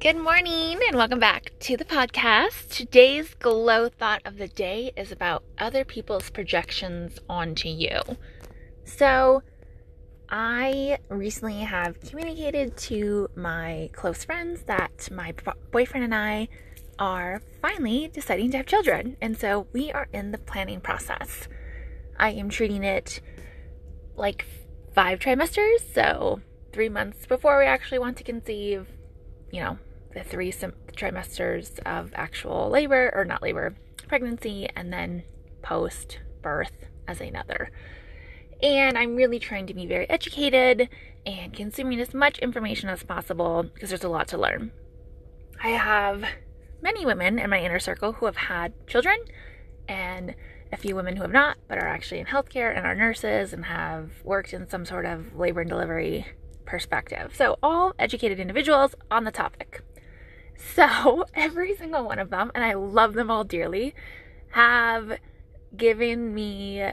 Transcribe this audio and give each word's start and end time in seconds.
Good 0.00 0.16
morning 0.16 0.78
and 0.86 0.96
welcome 0.96 1.18
back 1.18 1.50
to 1.58 1.76
the 1.76 1.84
podcast. 1.84 2.70
Today's 2.70 3.34
glow 3.34 3.88
thought 3.88 4.22
of 4.24 4.38
the 4.38 4.46
day 4.46 4.92
is 4.96 5.10
about 5.10 5.42
other 5.58 5.84
people's 5.84 6.30
projections 6.30 7.18
onto 7.28 7.68
you. 7.68 7.98
So, 8.84 9.42
I 10.28 10.98
recently 11.08 11.58
have 11.62 11.98
communicated 12.00 12.76
to 12.76 13.28
my 13.34 13.90
close 13.92 14.24
friends 14.24 14.62
that 14.68 15.10
my 15.10 15.34
boyfriend 15.72 16.04
and 16.04 16.14
I 16.14 16.46
are 17.00 17.42
finally 17.60 18.06
deciding 18.06 18.52
to 18.52 18.58
have 18.58 18.66
children. 18.66 19.16
And 19.20 19.36
so 19.36 19.66
we 19.72 19.90
are 19.90 20.06
in 20.12 20.30
the 20.30 20.38
planning 20.38 20.80
process. 20.80 21.48
I 22.16 22.30
am 22.30 22.50
treating 22.50 22.84
it 22.84 23.20
like 24.14 24.46
five 24.94 25.18
trimesters, 25.18 25.92
so 25.92 26.40
three 26.72 26.88
months 26.88 27.26
before 27.26 27.58
we 27.58 27.64
actually 27.64 27.98
want 27.98 28.16
to 28.18 28.22
conceive, 28.22 28.86
you 29.50 29.60
know, 29.60 29.78
the 30.18 30.24
three 30.24 30.52
trimesters 30.52 31.78
of 31.86 32.12
actual 32.14 32.68
labor, 32.68 33.12
or 33.14 33.24
not 33.24 33.42
labor, 33.42 33.76
pregnancy, 34.08 34.68
and 34.74 34.92
then 34.92 35.22
post 35.62 36.18
birth 36.42 36.72
as 37.06 37.20
another. 37.20 37.70
And 38.62 38.98
I'm 38.98 39.14
really 39.14 39.38
trying 39.38 39.66
to 39.68 39.74
be 39.74 39.86
very 39.86 40.08
educated 40.10 40.88
and 41.24 41.52
consuming 41.52 42.00
as 42.00 42.12
much 42.12 42.38
information 42.38 42.88
as 42.88 43.02
possible 43.02 43.62
because 43.62 43.90
there's 43.90 44.04
a 44.04 44.08
lot 44.08 44.28
to 44.28 44.38
learn. 44.38 44.72
I 45.62 45.70
have 45.70 46.24
many 46.82 47.06
women 47.06 47.38
in 47.38 47.50
my 47.50 47.60
inner 47.60 47.78
circle 47.78 48.14
who 48.14 48.26
have 48.26 48.36
had 48.36 48.72
children, 48.86 49.18
and 49.88 50.34
a 50.72 50.76
few 50.76 50.94
women 50.96 51.16
who 51.16 51.22
have 51.22 51.32
not, 51.32 51.58
but 51.68 51.78
are 51.78 51.86
actually 51.86 52.20
in 52.20 52.26
healthcare 52.26 52.76
and 52.76 52.86
are 52.86 52.94
nurses 52.94 53.52
and 53.52 53.66
have 53.66 54.10
worked 54.24 54.52
in 54.52 54.68
some 54.68 54.84
sort 54.84 55.06
of 55.06 55.36
labor 55.36 55.60
and 55.60 55.70
delivery 55.70 56.26
perspective. 56.66 57.34
So, 57.34 57.58
all 57.62 57.94
educated 57.98 58.38
individuals 58.40 58.94
on 59.10 59.24
the 59.24 59.30
topic. 59.30 59.82
So, 60.58 61.24
every 61.34 61.76
single 61.76 62.04
one 62.04 62.18
of 62.18 62.30
them, 62.30 62.50
and 62.54 62.64
I 62.64 62.74
love 62.74 63.14
them 63.14 63.30
all 63.30 63.44
dearly, 63.44 63.94
have 64.50 65.18
given 65.76 66.34
me, 66.34 66.92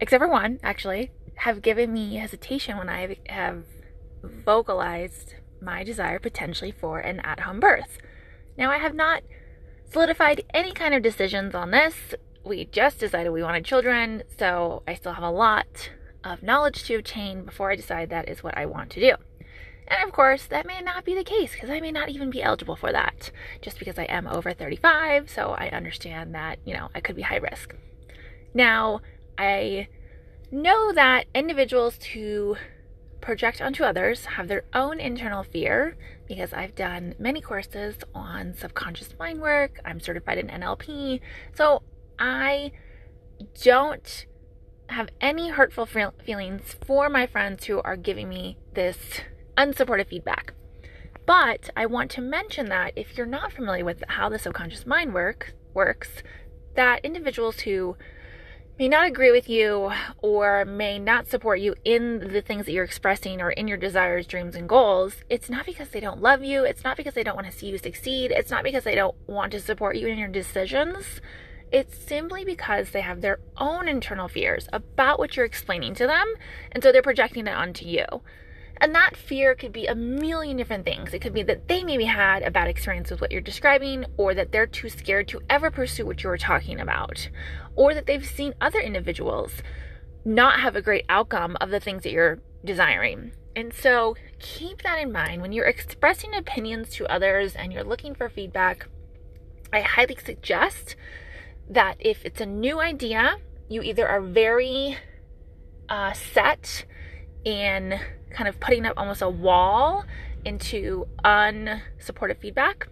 except 0.00 0.22
for 0.22 0.28
one 0.28 0.58
actually, 0.62 1.10
have 1.36 1.62
given 1.62 1.92
me 1.92 2.16
hesitation 2.16 2.78
when 2.78 2.88
I 2.88 3.16
have 3.28 3.64
vocalized 4.22 5.34
my 5.60 5.84
desire 5.84 6.18
potentially 6.18 6.70
for 6.70 6.98
an 6.98 7.20
at 7.20 7.40
home 7.40 7.60
birth. 7.60 7.98
Now, 8.56 8.70
I 8.70 8.78
have 8.78 8.94
not 8.94 9.22
solidified 9.90 10.44
any 10.52 10.72
kind 10.72 10.94
of 10.94 11.02
decisions 11.02 11.54
on 11.54 11.70
this. 11.70 12.14
We 12.44 12.66
just 12.66 13.00
decided 13.00 13.30
we 13.30 13.42
wanted 13.42 13.64
children, 13.64 14.22
so 14.38 14.82
I 14.86 14.94
still 14.94 15.14
have 15.14 15.24
a 15.24 15.30
lot 15.30 15.90
of 16.22 16.42
knowledge 16.42 16.84
to 16.84 16.94
obtain 16.94 17.44
before 17.44 17.70
I 17.70 17.76
decide 17.76 18.10
that 18.10 18.28
is 18.28 18.42
what 18.42 18.56
I 18.56 18.66
want 18.66 18.90
to 18.90 19.00
do. 19.00 19.16
And 19.86 20.02
of 20.02 20.12
course, 20.12 20.46
that 20.46 20.66
may 20.66 20.80
not 20.80 21.04
be 21.04 21.14
the 21.14 21.24
case 21.24 21.52
because 21.52 21.70
I 21.70 21.80
may 21.80 21.92
not 21.92 22.08
even 22.08 22.30
be 22.30 22.42
eligible 22.42 22.76
for 22.76 22.92
that 22.92 23.30
just 23.60 23.78
because 23.78 23.98
I 23.98 24.04
am 24.04 24.26
over 24.26 24.52
35. 24.52 25.28
So 25.28 25.50
I 25.58 25.68
understand 25.68 26.34
that, 26.34 26.58
you 26.64 26.74
know, 26.74 26.88
I 26.94 27.00
could 27.00 27.16
be 27.16 27.22
high 27.22 27.36
risk. 27.36 27.74
Now, 28.54 29.00
I 29.36 29.88
know 30.50 30.92
that 30.92 31.26
individuals 31.34 32.02
who 32.12 32.56
project 33.20 33.60
onto 33.60 33.84
others 33.84 34.26
have 34.26 34.48
their 34.48 34.64
own 34.74 35.00
internal 35.00 35.42
fear 35.42 35.96
because 36.28 36.52
I've 36.52 36.74
done 36.74 37.14
many 37.18 37.40
courses 37.40 37.96
on 38.14 38.54
subconscious 38.54 39.14
mind 39.18 39.40
work. 39.40 39.80
I'm 39.84 40.00
certified 40.00 40.38
in 40.38 40.48
NLP. 40.48 41.20
So 41.54 41.82
I 42.18 42.72
don't 43.62 44.26
have 44.88 45.08
any 45.20 45.48
hurtful 45.48 45.86
feelings 45.86 46.76
for 46.86 47.08
my 47.08 47.26
friends 47.26 47.64
who 47.64 47.80
are 47.80 47.96
giving 47.96 48.28
me 48.28 48.58
this 48.74 48.98
unsupportive 49.56 50.08
feedback. 50.08 50.52
But 51.26 51.70
I 51.76 51.86
want 51.86 52.10
to 52.12 52.20
mention 52.20 52.68
that 52.68 52.92
if 52.96 53.16
you're 53.16 53.26
not 53.26 53.52
familiar 53.52 53.84
with 53.84 54.02
how 54.08 54.28
the 54.28 54.38
subconscious 54.38 54.86
mind 54.86 55.14
work 55.14 55.54
works, 55.72 56.22
that 56.74 57.04
individuals 57.04 57.60
who 57.60 57.96
may 58.78 58.88
not 58.88 59.06
agree 59.06 59.30
with 59.30 59.48
you 59.48 59.92
or 60.18 60.64
may 60.64 60.98
not 60.98 61.28
support 61.28 61.60
you 61.60 61.74
in 61.84 62.32
the 62.32 62.42
things 62.42 62.66
that 62.66 62.72
you're 62.72 62.84
expressing 62.84 63.40
or 63.40 63.50
in 63.50 63.68
your 63.68 63.78
desires, 63.78 64.26
dreams, 64.26 64.56
and 64.56 64.68
goals, 64.68 65.16
it's 65.30 65.48
not 65.48 65.64
because 65.64 65.90
they 65.90 66.00
don't 66.00 66.20
love 66.20 66.42
you. 66.42 66.64
It's 66.64 66.84
not 66.84 66.96
because 66.96 67.14
they 67.14 67.22
don't 67.22 67.36
want 67.36 67.46
to 67.46 67.56
see 67.56 67.68
you 67.68 67.78
succeed. 67.78 68.32
It's 68.32 68.50
not 68.50 68.64
because 68.64 68.84
they 68.84 68.96
don't 68.96 69.14
want 69.26 69.52
to 69.52 69.60
support 69.60 69.96
you 69.96 70.08
in 70.08 70.18
your 70.18 70.28
decisions. 70.28 71.20
It's 71.70 71.96
simply 71.96 72.44
because 72.44 72.90
they 72.90 73.00
have 73.00 73.20
their 73.20 73.40
own 73.56 73.88
internal 73.88 74.28
fears 74.28 74.68
about 74.72 75.18
what 75.18 75.36
you're 75.36 75.46
explaining 75.46 75.94
to 75.94 76.06
them, 76.06 76.34
and 76.70 76.82
so 76.82 76.92
they're 76.92 77.02
projecting 77.02 77.46
it 77.46 77.54
onto 77.54 77.86
you. 77.86 78.04
And 78.80 78.94
that 78.94 79.16
fear 79.16 79.54
could 79.54 79.72
be 79.72 79.86
a 79.86 79.94
million 79.94 80.56
different 80.56 80.84
things. 80.84 81.14
It 81.14 81.20
could 81.20 81.32
be 81.32 81.44
that 81.44 81.68
they 81.68 81.84
maybe 81.84 82.04
had 82.04 82.42
a 82.42 82.50
bad 82.50 82.68
experience 82.68 83.10
with 83.10 83.20
what 83.20 83.30
you're 83.30 83.40
describing, 83.40 84.04
or 84.16 84.34
that 84.34 84.52
they're 84.52 84.66
too 84.66 84.88
scared 84.88 85.28
to 85.28 85.40
ever 85.48 85.70
pursue 85.70 86.04
what 86.04 86.22
you 86.22 86.28
were 86.28 86.38
talking 86.38 86.80
about, 86.80 87.28
or 87.76 87.94
that 87.94 88.06
they've 88.06 88.26
seen 88.26 88.54
other 88.60 88.80
individuals 88.80 89.52
not 90.24 90.60
have 90.60 90.74
a 90.74 90.82
great 90.82 91.04
outcome 91.08 91.56
of 91.60 91.70
the 91.70 91.80
things 91.80 92.02
that 92.02 92.12
you're 92.12 92.40
desiring. 92.64 93.32
And 93.56 93.72
so 93.72 94.16
keep 94.40 94.82
that 94.82 94.98
in 94.98 95.12
mind 95.12 95.40
when 95.40 95.52
you're 95.52 95.66
expressing 95.66 96.34
opinions 96.34 96.90
to 96.94 97.06
others 97.06 97.54
and 97.54 97.72
you're 97.72 97.84
looking 97.84 98.14
for 98.14 98.28
feedback. 98.28 98.88
I 99.72 99.80
highly 99.80 100.16
suggest 100.16 100.96
that 101.68 101.96
if 102.00 102.24
it's 102.24 102.40
a 102.40 102.46
new 102.46 102.80
idea, 102.80 103.36
you 103.68 103.82
either 103.82 104.08
are 104.08 104.20
very 104.20 104.98
uh, 105.88 106.12
set 106.12 106.84
in 107.44 107.98
kind 108.30 108.48
of 108.48 108.58
putting 108.60 108.86
up 108.86 108.94
almost 108.96 109.22
a 109.22 109.28
wall 109.28 110.04
into 110.44 111.06
unsupportive 111.24 112.38
feedback 112.38 112.88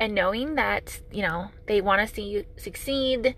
and 0.00 0.14
knowing 0.14 0.54
that, 0.56 1.00
you 1.10 1.22
know, 1.22 1.50
they 1.66 1.80
want 1.80 2.06
to 2.06 2.14
see 2.14 2.22
you 2.22 2.44
succeed, 2.56 3.34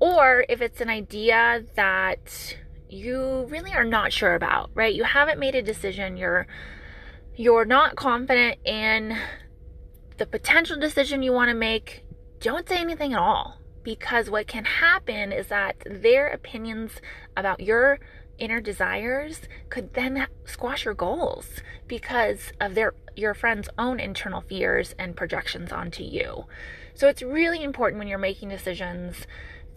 or 0.00 0.44
if 0.48 0.60
it's 0.60 0.80
an 0.80 0.88
idea 0.88 1.64
that 1.74 2.56
you 2.88 3.46
really 3.48 3.72
are 3.72 3.84
not 3.84 4.12
sure 4.12 4.34
about, 4.34 4.70
right? 4.74 4.94
You 4.94 5.04
haven't 5.04 5.40
made 5.40 5.54
a 5.54 5.62
decision, 5.62 6.16
you're 6.16 6.46
you're 7.34 7.64
not 7.64 7.96
confident 7.96 8.58
in 8.64 9.16
the 10.16 10.26
potential 10.26 10.78
decision 10.78 11.22
you 11.22 11.32
want 11.32 11.50
to 11.50 11.54
make, 11.54 12.02
don't 12.40 12.66
say 12.66 12.78
anything 12.78 13.12
at 13.12 13.18
all 13.18 13.60
because 13.82 14.30
what 14.30 14.46
can 14.46 14.64
happen 14.64 15.32
is 15.32 15.48
that 15.48 15.76
their 15.84 16.28
opinions 16.28 16.92
about 17.36 17.60
your 17.60 17.98
inner 18.38 18.60
desires 18.60 19.40
could 19.68 19.94
then 19.94 20.26
squash 20.44 20.84
your 20.84 20.94
goals 20.94 21.60
because 21.86 22.52
of 22.60 22.74
their 22.74 22.94
your 23.14 23.34
friend's 23.34 23.68
own 23.78 23.98
internal 23.98 24.42
fears 24.42 24.94
and 24.98 25.16
projections 25.16 25.72
onto 25.72 26.02
you. 26.02 26.44
So 26.94 27.08
it's 27.08 27.22
really 27.22 27.62
important 27.62 27.98
when 27.98 28.08
you're 28.08 28.18
making 28.18 28.50
decisions 28.50 29.26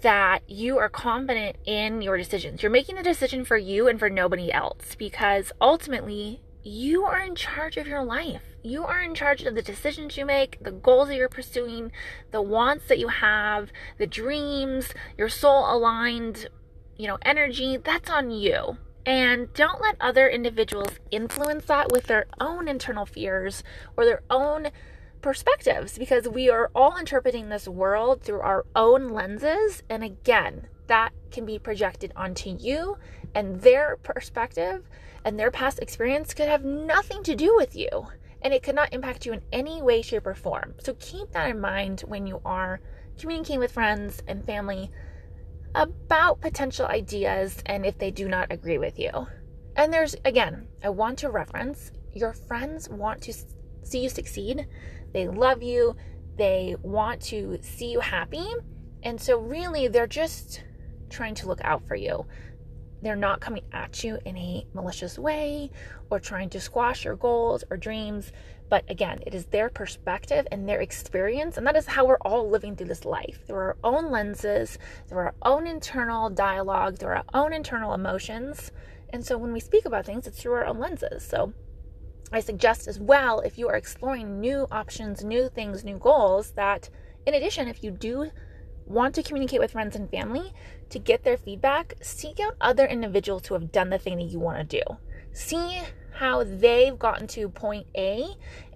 that 0.01 0.39
you 0.49 0.77
are 0.77 0.89
confident 0.89 1.57
in 1.65 2.01
your 2.01 2.17
decisions. 2.17 2.61
You're 2.61 2.71
making 2.71 2.95
the 2.95 3.03
decision 3.03 3.45
for 3.45 3.57
you 3.57 3.87
and 3.87 3.99
for 3.99 4.09
nobody 4.09 4.51
else 4.51 4.95
because 4.95 5.51
ultimately 5.59 6.41
you 6.63 7.03
are 7.03 7.21
in 7.21 7.35
charge 7.35 7.77
of 7.77 7.87
your 7.87 8.03
life. 8.03 8.43
You 8.61 8.83
are 8.83 9.01
in 9.01 9.15
charge 9.15 9.43
of 9.43 9.55
the 9.55 9.61
decisions 9.61 10.17
you 10.17 10.25
make, 10.25 10.61
the 10.61 10.71
goals 10.71 11.07
that 11.07 11.15
you're 11.15 11.29
pursuing, 11.29 11.91
the 12.31 12.41
wants 12.41 12.87
that 12.87 12.99
you 12.99 13.07
have, 13.07 13.71
the 13.97 14.07
dreams, 14.07 14.93
your 15.17 15.29
soul 15.29 15.65
aligned 15.73 16.49
you 16.99 17.07
know, 17.07 17.17
energy, 17.23 17.77
that's 17.77 18.09
on 18.09 18.29
you. 18.29 18.77
And 19.05 19.51
don't 19.53 19.81
let 19.81 19.95
other 20.01 20.27
individuals 20.27 20.99
influence 21.09 21.65
that 21.65 21.91
with 21.91 22.03
their 22.03 22.27
own 22.39 22.67
internal 22.67 23.05
fears 23.05 23.63
or 23.95 24.03
their 24.03 24.21
own 24.29 24.67
perspectives 25.21 25.97
because 25.97 26.27
we 26.27 26.49
are 26.49 26.69
all 26.75 26.97
interpreting 26.97 27.47
this 27.47 27.67
world 27.67 28.21
through 28.21 28.41
our 28.41 28.65
own 28.75 29.07
lenses. 29.07 29.81
And 29.89 30.03
again, 30.03 30.67
that 30.87 31.13
can 31.31 31.45
be 31.45 31.57
projected 31.57 32.11
onto 32.15 32.57
you, 32.59 32.97
and 33.33 33.61
their 33.61 33.95
perspective 33.97 34.89
and 35.23 35.39
their 35.39 35.51
past 35.51 35.79
experience 35.79 36.33
could 36.33 36.47
have 36.47 36.65
nothing 36.65 37.23
to 37.23 37.35
do 37.35 37.55
with 37.55 37.75
you. 37.75 38.07
And 38.41 38.53
it 38.53 38.63
could 38.63 38.75
not 38.75 38.93
impact 38.93 39.25
you 39.25 39.33
in 39.33 39.41
any 39.53 39.81
way, 39.81 40.01
shape, 40.01 40.27
or 40.27 40.35
form. 40.35 40.75
So 40.79 40.95
keep 40.99 41.31
that 41.31 41.49
in 41.49 41.61
mind 41.61 42.01
when 42.01 42.27
you 42.27 42.41
are 42.43 42.81
communicating 43.17 43.59
with 43.59 43.71
friends 43.71 44.21
and 44.27 44.45
family 44.45 44.91
about 45.75 46.41
potential 46.41 46.85
ideas 46.85 47.61
and 47.65 47.85
if 47.85 47.97
they 47.97 48.11
do 48.11 48.27
not 48.27 48.51
agree 48.51 48.77
with 48.77 48.99
you. 48.99 49.27
And 49.75 49.93
there's, 49.93 50.15
again, 50.25 50.67
I 50.83 50.89
want 50.89 51.19
to 51.19 51.29
reference 51.29 51.91
your 52.13 52.33
friends 52.33 52.89
want 52.89 53.21
to 53.23 53.33
see 53.83 54.03
you 54.03 54.09
succeed, 54.09 54.67
they 55.13 55.27
love 55.27 55.63
you, 55.63 55.95
they 56.37 56.75
want 56.81 57.21
to 57.21 57.59
see 57.61 57.91
you 57.91 57.99
happy. 57.99 58.45
And 59.03 59.19
so, 59.19 59.39
really, 59.39 59.87
they're 59.87 60.07
just 60.07 60.63
trying 61.09 61.35
to 61.35 61.47
look 61.47 61.61
out 61.63 61.87
for 61.87 61.95
you. 61.95 62.25
They're 63.01 63.15
not 63.15 63.39
coming 63.39 63.63
at 63.71 64.03
you 64.03 64.19
in 64.25 64.37
a 64.37 64.65
malicious 64.73 65.17
way 65.17 65.71
or 66.09 66.19
trying 66.19 66.49
to 66.51 66.59
squash 66.59 67.05
your 67.05 67.15
goals 67.15 67.63
or 67.69 67.77
dreams. 67.77 68.31
But 68.69 68.83
again, 68.89 69.19
it 69.25 69.33
is 69.33 69.45
their 69.45 69.69
perspective 69.69 70.47
and 70.51 70.67
their 70.67 70.81
experience. 70.81 71.57
And 71.57 71.65
that 71.65 71.75
is 71.75 71.87
how 71.87 72.05
we're 72.05 72.17
all 72.17 72.49
living 72.49 72.75
through 72.75 72.87
this 72.87 73.05
life 73.05 73.39
through 73.47 73.57
our 73.57 73.77
own 73.83 74.11
lenses, 74.11 74.77
through 75.07 75.19
our 75.19 75.35
own 75.41 75.65
internal 75.65 76.29
dialogue, 76.29 76.97
through 76.97 77.09
our 77.09 77.23
own 77.33 77.53
internal 77.53 77.93
emotions. 77.93 78.71
And 79.11 79.25
so 79.25 79.37
when 79.37 79.53
we 79.53 79.59
speak 79.59 79.85
about 79.85 80.05
things, 80.05 80.27
it's 80.27 80.41
through 80.41 80.53
our 80.53 80.65
own 80.65 80.79
lenses. 80.79 81.23
So 81.23 81.53
I 82.31 82.41
suggest 82.41 82.87
as 82.87 82.99
well, 82.99 83.39
if 83.39 83.57
you 83.57 83.67
are 83.69 83.75
exploring 83.75 84.39
new 84.39 84.67
options, 84.71 85.23
new 85.23 85.49
things, 85.49 85.83
new 85.83 85.97
goals, 85.97 86.51
that 86.51 86.89
in 87.25 87.33
addition, 87.33 87.67
if 87.67 87.83
you 87.83 87.91
do 87.91 88.29
want 88.89 89.15
to 89.15 89.23
communicate 89.23 89.59
with 89.59 89.71
friends 89.71 89.95
and 89.95 90.09
family 90.09 90.51
to 90.89 90.99
get 90.99 91.23
their 91.23 91.37
feedback, 91.37 91.93
seek 92.01 92.39
out 92.39 92.55
other 92.59 92.85
individuals 92.85 93.47
who 93.47 93.53
have 93.53 93.71
done 93.71 93.91
the 93.91 93.99
thing 93.99 94.17
that 94.17 94.23
you 94.25 94.39
want 94.39 94.57
to 94.57 94.79
do. 94.79 94.97
See 95.31 95.81
how 96.13 96.43
they've 96.43 96.97
gotten 96.97 97.27
to 97.27 97.47
point 97.47 97.87
A 97.95 98.25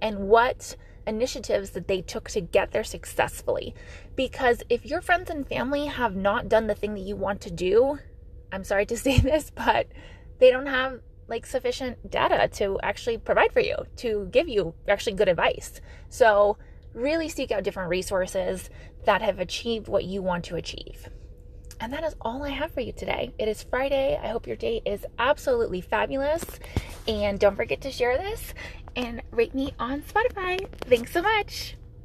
and 0.01 0.29
what 0.29 0.77
initiatives 1.05 1.71
that 1.71 1.87
they 1.87 2.01
took 2.01 2.29
to 2.29 2.41
get 2.41 2.71
there 2.71 2.83
successfully. 2.83 3.75
Because 4.15 4.63
if 4.69 4.85
your 4.85 5.01
friends 5.01 5.29
and 5.29 5.47
family 5.47 5.87
have 5.87 6.15
not 6.15 6.47
done 6.47 6.67
the 6.67 6.75
thing 6.75 6.93
that 6.93 7.01
you 7.01 7.15
want 7.15 7.41
to 7.41 7.51
do, 7.51 7.99
I'm 8.51 8.63
sorry 8.63 8.85
to 8.85 8.97
say 9.05 9.19
this, 9.19 9.51
but 9.53 9.87
they 10.39 10.51
don't 10.51 10.67
have 10.67 11.01
like 11.27 11.45
sufficient 11.45 12.11
data 12.11 12.47
to 12.47 12.79
actually 12.83 13.17
provide 13.17 13.51
for 13.51 13.61
you, 13.61 13.75
to 13.97 14.27
give 14.31 14.47
you 14.47 14.75
actually 14.87 15.13
good 15.13 15.29
advice. 15.29 15.81
So, 16.09 16.57
really 16.93 17.29
seek 17.29 17.51
out 17.51 17.63
different 17.63 17.89
resources 17.89 18.69
that 19.05 19.21
have 19.21 19.39
achieved 19.39 19.87
what 19.87 20.05
you 20.05 20.21
want 20.21 20.45
to 20.45 20.55
achieve. 20.55 21.09
And 21.79 21.91
that 21.91 22.03
is 22.03 22.15
all 22.21 22.43
I 22.43 22.49
have 22.49 22.71
for 22.71 22.79
you 22.81 22.93
today. 22.93 23.33
It 23.37 23.47
is 23.47 23.63
Friday. 23.63 24.17
I 24.21 24.27
hope 24.27 24.47
your 24.47 24.55
day 24.55 24.81
is 24.85 25.05
absolutely 25.19 25.81
fabulous. 25.81 26.45
And 27.07 27.39
don't 27.39 27.55
forget 27.55 27.81
to 27.81 27.91
share 27.91 28.17
this 28.17 28.53
and 28.95 29.21
rate 29.31 29.53
me 29.53 29.73
on 29.79 30.01
Spotify. 30.03 30.65
Thanks 30.87 31.11
so 31.11 31.21
much. 31.21 31.75